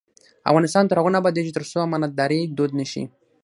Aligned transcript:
افغانستان 0.49 0.83
تر 0.87 0.95
هغو 0.99 1.13
نه 1.13 1.19
ابادیږي، 1.21 1.51
ترڅو 1.57 1.77
امانتداري 1.87 2.39
دود 2.57 2.71
نشي. 2.79 3.03